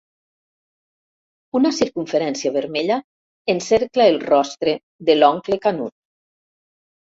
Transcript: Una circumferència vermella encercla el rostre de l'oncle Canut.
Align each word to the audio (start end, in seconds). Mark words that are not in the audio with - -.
Una 1.59 1.71
circumferència 1.81 2.53
vermella 2.57 2.99
encercla 3.57 4.11
el 4.15 4.21
rostre 4.27 4.77
de 5.11 5.21
l'oncle 5.23 5.63
Canut. 5.71 5.99